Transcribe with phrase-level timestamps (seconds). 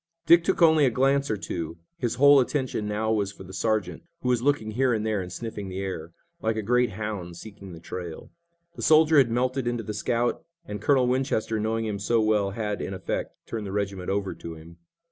[0.25, 1.77] Dick took only a glance or two.
[1.99, 5.31] His whole attention now was for the sergeant, who was looking here and there and
[5.31, 8.31] sniffing the air, like a great hound seeking the trail.
[8.75, 12.81] The soldier had melted into the scout, and Colonel Winchester, knowing him so well, had,
[12.81, 14.77] in effect, turned the regiment over to him.